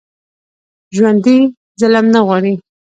[0.95, 1.37] ژوندي
[1.79, 2.53] ظلم نه غواړي